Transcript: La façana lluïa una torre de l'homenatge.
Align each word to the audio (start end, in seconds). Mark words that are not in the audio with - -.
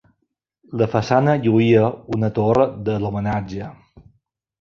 La 0.81 0.85
façana 0.93 1.35
lluïa 1.43 1.83
una 2.17 2.29
torre 2.39 2.65
de 2.89 2.95
l'homenatge. 3.05 3.69